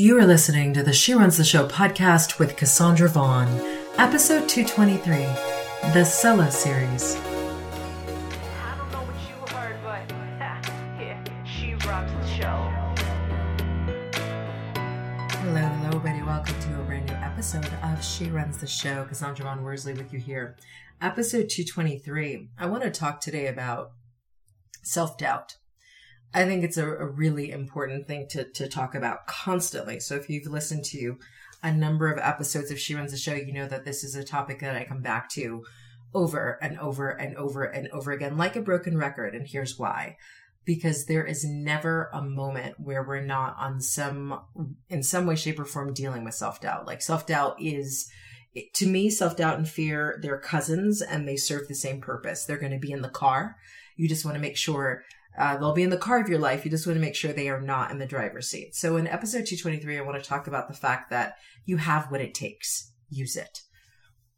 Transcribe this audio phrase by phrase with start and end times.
[0.00, 3.48] You are listening to the She Runs the Show podcast with Cassandra Vaughn,
[3.96, 7.16] episode 223, the solo series.
[7.16, 10.08] I don't know what you heard, but
[11.00, 12.70] yeah, she rocks the show.
[15.40, 16.22] Hello, hello, everybody.
[16.22, 19.04] Welcome to a brand new episode of She Runs the Show.
[19.04, 20.56] Cassandra Vaughn Worsley with you here.
[21.02, 22.50] Episode 223.
[22.56, 23.90] I want to talk today about
[24.84, 25.56] self doubt.
[26.34, 29.98] I think it's a, a, really important thing to, to talk about constantly.
[30.00, 31.18] So if you've listened to
[31.62, 34.24] a number of episodes of She Runs the Show, you know that this is a
[34.24, 35.64] topic that I come back to
[36.14, 39.34] over and over and over and over again, like a broken record.
[39.34, 40.16] And here's why.
[40.64, 44.38] Because there is never a moment where we're not on some,
[44.90, 46.86] in some way, shape, or form dealing with self doubt.
[46.86, 48.10] Like self doubt is,
[48.74, 52.44] to me, self doubt and fear, they're cousins and they serve the same purpose.
[52.44, 53.56] They're going to be in the car.
[53.96, 55.04] You just want to make sure
[55.38, 56.64] uh, they'll be in the car of your life.
[56.64, 58.74] You just want to make sure they are not in the driver's seat.
[58.74, 62.20] So in episode 223, I want to talk about the fact that you have what
[62.20, 62.92] it takes.
[63.08, 63.60] Use it.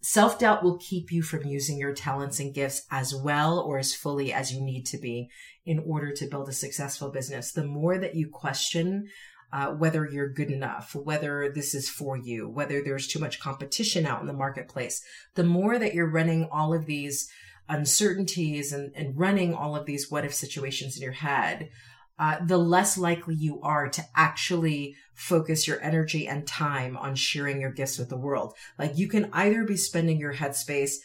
[0.00, 3.94] Self doubt will keep you from using your talents and gifts as well or as
[3.94, 5.30] fully as you need to be
[5.64, 7.52] in order to build a successful business.
[7.52, 9.08] The more that you question
[9.54, 14.04] uh, whether you're good enough, whether this is for you, whether there's too much competition
[14.04, 15.00] out in the marketplace,
[15.36, 17.30] the more that you're running all of these
[17.68, 21.70] uncertainties and, and running all of these what if situations in your head,
[22.18, 27.60] uh, the less likely you are to actually focus your energy and time on sharing
[27.60, 28.54] your gifts with the world.
[28.78, 30.96] Like you can either be spending your headspace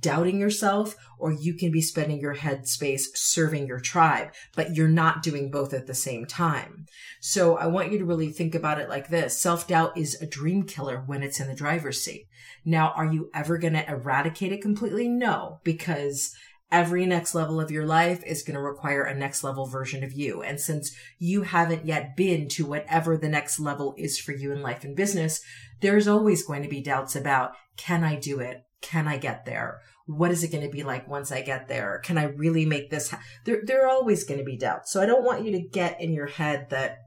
[0.00, 5.22] doubting yourself or you can be spending your headspace serving your tribe, but you're not
[5.22, 6.86] doing both at the same time.
[7.20, 9.40] So I want you to really think about it like this.
[9.40, 12.26] Self-doubt is a dream killer when it's in the driver's seat.
[12.64, 15.08] Now, are you ever going to eradicate it completely?
[15.08, 16.34] No, because
[16.70, 20.12] every next level of your life is going to require a next level version of
[20.12, 20.42] you.
[20.42, 24.62] And since you haven't yet been to whatever the next level is for you in
[24.62, 25.40] life and business,
[25.80, 28.62] there's always going to be doubts about, can I do it?
[28.86, 29.80] Can I get there?
[30.06, 32.00] What is it going to be like once I get there?
[32.04, 33.10] Can I really make this?
[33.10, 33.20] Ha-?
[33.44, 34.92] There, there are always going to be doubts.
[34.92, 36.98] So I don't want you to get in your head that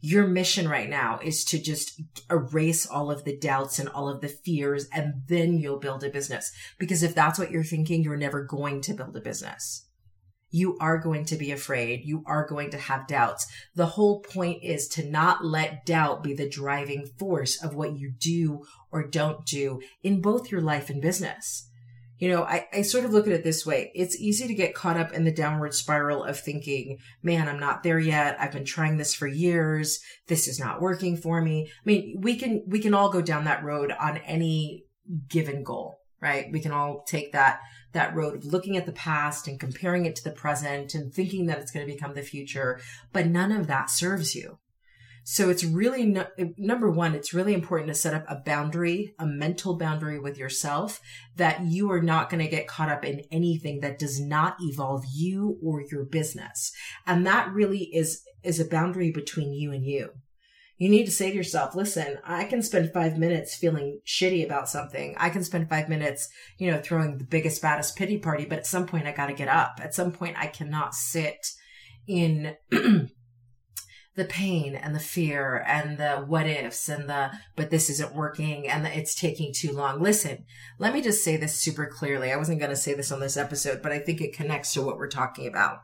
[0.00, 2.00] your mission right now is to just
[2.30, 6.08] erase all of the doubts and all of the fears and then you'll build a
[6.08, 6.52] business.
[6.78, 9.88] Because if that's what you're thinking, you're never going to build a business.
[10.50, 12.02] You are going to be afraid.
[12.04, 13.46] You are going to have doubts.
[13.74, 18.12] The whole point is to not let doubt be the driving force of what you
[18.18, 21.68] do or don't do in both your life and business.
[22.18, 23.90] You know, I, I sort of look at it this way.
[23.94, 27.82] It's easy to get caught up in the downward spiral of thinking, man, I'm not
[27.82, 28.36] there yet.
[28.38, 30.00] I've been trying this for years.
[30.26, 31.70] This is not working for me.
[31.70, 34.84] I mean, we can, we can all go down that road on any
[35.28, 36.50] given goal, right?
[36.52, 37.60] We can all take that,
[37.92, 41.46] that road of looking at the past and comparing it to the present and thinking
[41.46, 42.80] that it's going to become the future,
[43.12, 44.58] but none of that serves you.
[45.22, 46.26] So it's really, no,
[46.56, 51.00] number one, it's really important to set up a boundary, a mental boundary with yourself
[51.36, 55.04] that you are not going to get caught up in anything that does not evolve
[55.12, 56.72] you or your business.
[57.06, 60.10] And that really is, is a boundary between you and you.
[60.80, 64.66] You need to say to yourself, listen, I can spend five minutes feeling shitty about
[64.66, 65.14] something.
[65.18, 66.26] I can spend five minutes,
[66.56, 69.34] you know, throwing the biggest, baddest pity party, but at some point I got to
[69.34, 69.78] get up.
[69.82, 71.48] At some point I cannot sit
[72.08, 78.14] in the pain and the fear and the what ifs and the but this isn't
[78.14, 80.44] working and the, it's taking too long listen
[80.78, 83.36] let me just say this super clearly i wasn't going to say this on this
[83.36, 85.78] episode but i think it connects to what we're talking about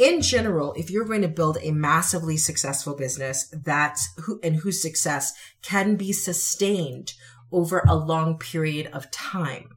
[0.00, 4.80] in general if you're going to build a massively successful business that's who and whose
[4.80, 7.12] success can be sustained
[7.52, 9.76] over a long period of time.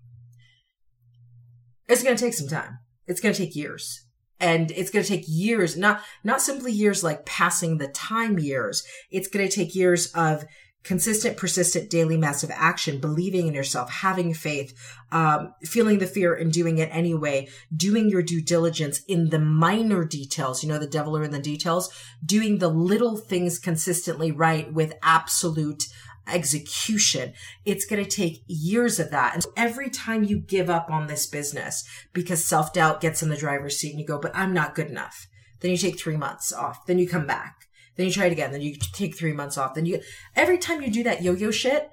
[1.90, 2.80] It's going to take some time.
[3.06, 4.06] It's going to take years.
[4.40, 8.84] And it's going to take years not not simply years like passing the time years.
[9.12, 10.46] It's going to take years of
[10.84, 14.74] consistent persistent daily massive action believing in yourself having faith
[15.12, 20.04] um, feeling the fear and doing it anyway doing your due diligence in the minor
[20.04, 21.90] details you know the devil are in the details
[22.26, 25.84] doing the little things consistently right with absolute
[26.28, 27.34] execution.
[27.66, 29.34] It's going to take years of that.
[29.34, 31.84] And so every time you give up on this business
[32.14, 34.88] because self doubt gets in the driver's seat and you go, but I'm not good
[34.88, 35.28] enough.
[35.60, 36.86] Then you take three months off.
[36.86, 37.63] Then you come back.
[37.96, 38.52] Then you try it again.
[38.52, 39.76] Then you take three months off.
[39.76, 40.02] Then you,
[40.36, 41.90] every time you do that yo-yo shit,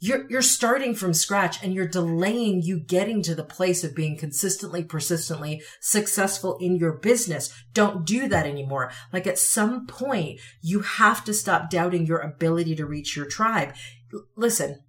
[0.00, 4.16] you're you're starting from scratch and you're delaying you getting to the place of being
[4.16, 10.80] consistently persistently successful in your business don't do that anymore like at some point you
[10.80, 13.74] have to stop doubting your ability to reach your tribe
[14.12, 14.80] L- listen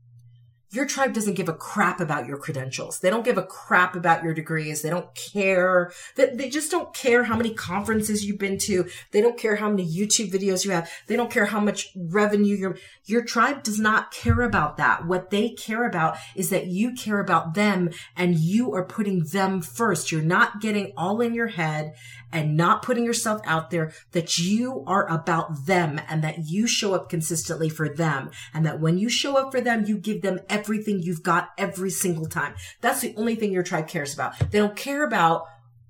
[0.72, 3.00] your tribe doesn't give a crap about your credentials.
[3.00, 4.82] They don't give a crap about your degrees.
[4.82, 8.88] They don't care that they just don't care how many conferences you've been to.
[9.12, 10.90] They don't care how many YouTube videos you have.
[11.08, 15.06] They don't care how much revenue your, your tribe does not care about that.
[15.06, 19.62] What they care about is that you care about them and you are putting them
[19.62, 20.12] first.
[20.12, 21.96] You're not getting all in your head
[22.32, 26.94] and not putting yourself out there that you are about them and that you show
[26.94, 28.30] up consistently for them.
[28.54, 31.90] And that when you show up for them, you give them everything you've got every
[31.90, 32.56] single time.
[32.82, 34.38] That's the only thing your tribe cares about.
[34.52, 35.46] They don't care about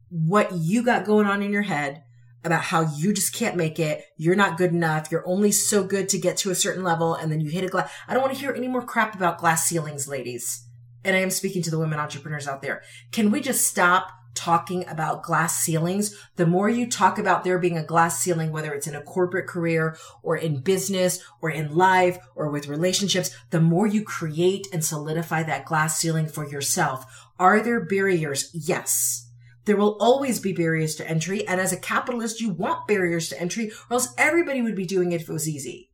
[0.10, 2.04] what you got going on in your head
[2.44, 4.04] about how you just can't make it.
[4.18, 5.12] You're not good enough.
[5.12, 7.68] You're only so good to get to a certain level and then you hit a
[7.68, 7.92] glass.
[8.08, 10.66] I don't want to hear any more crap about glass ceilings, ladies.
[11.04, 12.82] And I am speaking to the women entrepreneurs out there.
[13.12, 17.78] Can we just stop talking about glass ceilings, the more you talk about there being
[17.78, 22.18] a glass ceiling, whether it's in a corporate career or in business or in life
[22.36, 27.06] or with relationships, the more you create and solidify that glass ceiling for yourself.
[27.40, 28.50] Are there barriers?
[28.54, 29.28] Yes.
[29.66, 31.48] There will always be barriers to entry.
[31.48, 35.12] And as a capitalist, you want barriers to entry or else everybody would be doing
[35.12, 35.90] it if it was easy.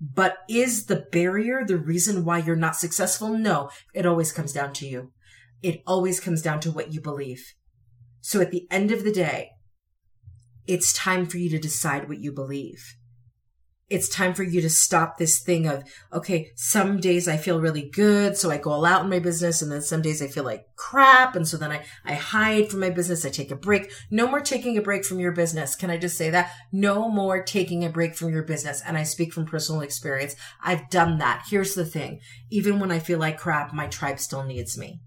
[0.00, 3.30] But is the barrier the reason why you're not successful?
[3.30, 5.12] No, it always comes down to you.
[5.66, 7.52] It always comes down to what you believe.
[8.20, 9.50] So at the end of the day,
[10.64, 12.94] it's time for you to decide what you believe.
[13.88, 15.82] It's time for you to stop this thing of,
[16.12, 19.60] okay, some days I feel really good, so I go all out in my business,
[19.60, 22.78] and then some days I feel like crap, and so then I, I hide from
[22.78, 23.90] my business, I take a break.
[24.08, 25.74] No more taking a break from your business.
[25.74, 26.52] Can I just say that?
[26.70, 28.82] No more taking a break from your business.
[28.86, 30.36] And I speak from personal experience.
[30.62, 31.46] I've done that.
[31.50, 32.20] Here's the thing.
[32.50, 35.00] Even when I feel like crap, my tribe still needs me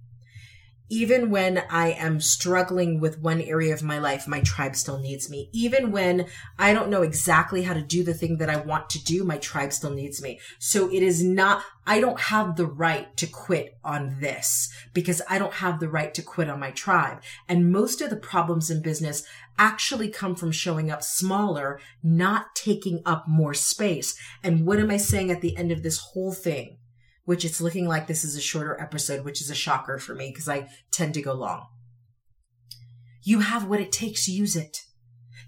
[0.90, 5.30] even when I am struggling with one area of my life, my tribe still needs
[5.30, 5.50] me.
[5.54, 6.26] Even when
[6.58, 9.38] I don't know exactly how to do the thing that I want to do, my
[9.38, 10.40] tribe still needs me.
[10.58, 15.38] So it is not, I don't have the right to quit on this because I
[15.38, 17.22] don't have the right to quit on my tribe.
[17.48, 19.24] And most of the problems in business
[19.60, 24.18] actually come from showing up smaller, not taking up more space.
[24.44, 26.79] And what am I saying at the end of this whole thing?
[27.30, 30.32] Which it's looking like this is a shorter episode, which is a shocker for me
[30.32, 31.68] because I tend to go long.
[33.22, 34.80] You have what it takes, use it.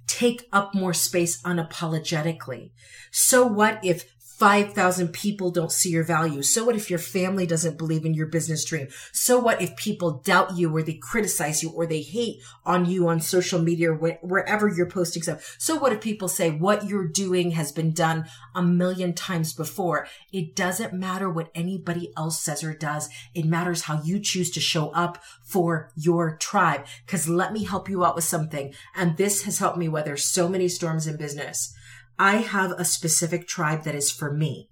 [0.05, 2.69] Take up more space unapologetically.
[3.11, 6.41] So what if 5,000 people don't see your value.
[6.41, 8.87] So what if your family doesn't believe in your business dream?
[9.11, 13.07] So what if people doubt you or they criticize you or they hate on you
[13.07, 15.57] on social media or wherever you're posting stuff?
[15.59, 20.07] So what if people say what you're doing has been done a million times before?
[20.33, 23.09] It doesn't matter what anybody else says or does.
[23.35, 26.87] It matters how you choose to show up for your tribe.
[27.05, 28.73] Cause let me help you out with something.
[28.95, 31.75] And this has helped me weather so many storms in business.
[32.21, 34.69] I have a specific tribe that is for me.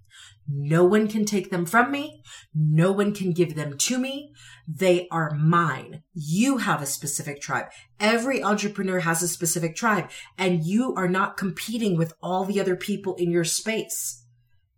[0.48, 2.22] No one can take them from me.
[2.54, 4.30] No one can give them to me.
[4.68, 6.04] They are mine.
[6.14, 7.66] You have a specific tribe.
[7.98, 12.76] Every entrepreneur has a specific tribe and you are not competing with all the other
[12.76, 14.19] people in your space.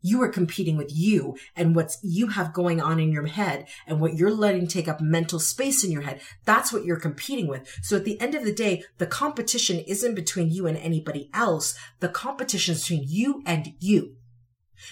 [0.03, 4.01] You are competing with you and what you have going on in your head and
[4.01, 6.21] what you're letting take up mental space in your head.
[6.45, 7.69] That's what you're competing with.
[7.83, 11.75] So at the end of the day, the competition isn't between you and anybody else.
[12.01, 14.17] The competition is between you and you.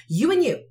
[0.08, 0.64] You and you.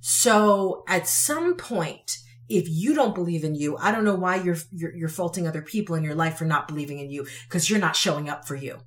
[0.00, 2.18] So at some point,
[2.48, 5.62] if you don't believe in you, I don't know why you're, you're, you're faulting other
[5.62, 8.54] people in your life for not believing in you because you're not showing up for
[8.54, 8.78] you.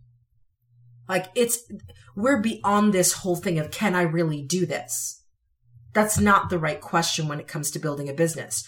[1.10, 1.60] Like it's,
[2.18, 5.24] we're beyond this whole thing of can I really do this?
[5.94, 8.68] That's not the right question when it comes to building a business.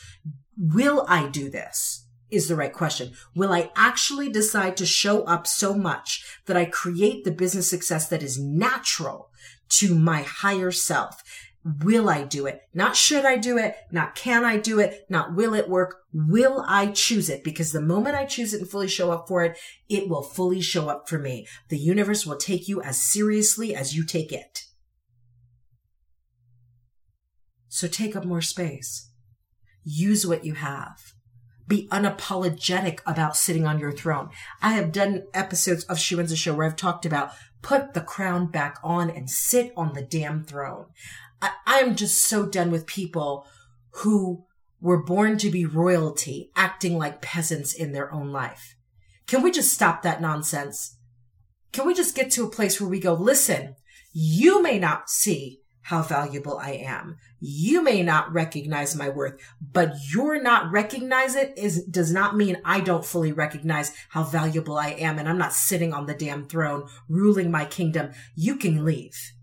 [0.55, 2.05] Will I do this?
[2.29, 3.13] Is the right question.
[3.35, 8.07] Will I actually decide to show up so much that I create the business success
[8.09, 9.31] that is natural
[9.69, 11.23] to my higher self?
[11.63, 12.61] Will I do it?
[12.73, 13.75] Not should I do it?
[13.91, 15.05] Not can I do it?
[15.09, 15.97] Not will it work?
[16.13, 17.43] Will I choose it?
[17.43, 19.57] Because the moment I choose it and fully show up for it,
[19.89, 21.47] it will fully show up for me.
[21.67, 24.63] The universe will take you as seriously as you take it.
[27.67, 29.09] So take up more space.
[29.83, 31.13] Use what you have.
[31.67, 34.29] Be unapologetic about sitting on your throne.
[34.61, 38.01] I have done episodes of She Runs the Show where I've talked about put the
[38.01, 40.85] crown back on and sit on the damn throne.
[41.41, 43.45] I, I'm just so done with people
[43.91, 44.45] who
[44.81, 48.75] were born to be royalty acting like peasants in their own life.
[49.27, 50.97] Can we just stop that nonsense?
[51.71, 53.75] Can we just get to a place where we go, listen,
[54.11, 57.17] you may not see how valuable I am.
[57.39, 62.61] You may not recognize my worth, but you're not recognize it is, does not mean
[62.63, 66.47] I don't fully recognize how valuable I am and I'm not sitting on the damn
[66.47, 68.11] throne ruling my kingdom.
[68.35, 69.33] You can leave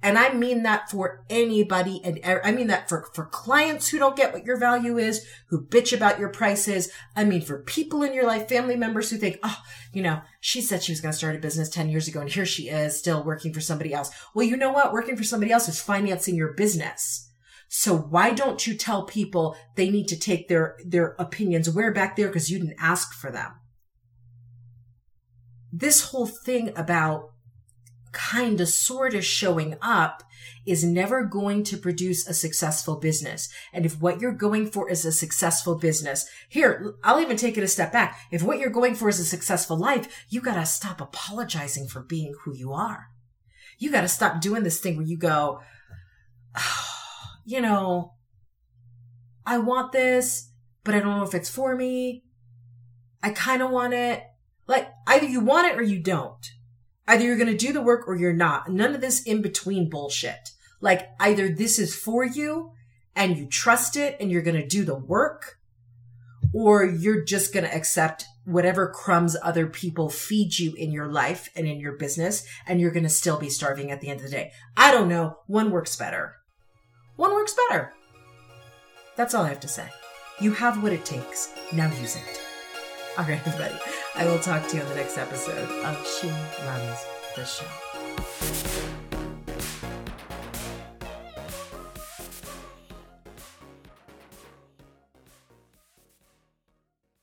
[0.00, 2.00] And I mean that for anybody.
[2.04, 5.26] And er, I mean that for, for clients who don't get what your value is,
[5.48, 6.90] who bitch about your prices.
[7.16, 9.60] I mean, for people in your life, family members who think, oh,
[9.92, 12.30] you know, she said she was going to start a business 10 years ago and
[12.30, 14.10] here she is still working for somebody else.
[14.34, 14.92] Well, you know what?
[14.92, 17.28] Working for somebody else is financing your business.
[17.68, 22.16] So why don't you tell people they need to take their, their opinions where back
[22.16, 23.52] there because you didn't ask for them?
[25.72, 27.32] This whole thing about
[28.12, 30.22] kind of sort of showing up
[30.66, 33.48] is never going to produce a successful business.
[33.72, 37.64] And if what you're going for is a successful business, here, I'll even take it
[37.64, 38.18] a step back.
[38.30, 42.02] If what you're going for is a successful life, you got to stop apologizing for
[42.02, 43.08] being who you are.
[43.78, 45.60] You got to stop doing this thing where you go,
[46.56, 46.86] oh,
[47.44, 48.12] you know,
[49.46, 50.50] I want this,
[50.84, 52.24] but I don't know if it's for me.
[53.22, 54.22] I kind of want it.
[54.66, 56.46] Like either you want it or you don't.
[57.08, 58.70] Either you're going to do the work or you're not.
[58.70, 60.50] None of this in between bullshit.
[60.80, 62.72] Like either this is for you
[63.16, 65.56] and you trust it and you're going to do the work
[66.54, 71.50] or you're just going to accept whatever crumbs other people feed you in your life
[71.56, 74.26] and in your business and you're going to still be starving at the end of
[74.26, 74.52] the day.
[74.76, 75.38] I don't know.
[75.46, 76.36] One works better.
[77.16, 77.92] One works better.
[79.16, 79.88] That's all I have to say.
[80.40, 81.52] You have what it takes.
[81.72, 82.47] Now use it.
[83.20, 83.74] All right, everybody.
[84.14, 88.67] I will talk to you on the next episode of She Runs the Show.